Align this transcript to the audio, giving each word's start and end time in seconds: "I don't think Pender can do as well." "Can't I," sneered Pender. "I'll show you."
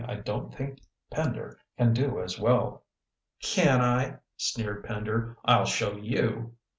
"I 0.07 0.15
don't 0.15 0.51
think 0.51 0.79
Pender 1.11 1.59
can 1.77 1.93
do 1.93 2.19
as 2.23 2.39
well." 2.39 2.85
"Can't 3.39 3.83
I," 3.83 4.15
sneered 4.35 4.83
Pender. 4.83 5.37
"I'll 5.45 5.65
show 5.65 5.95
you." 5.95 6.55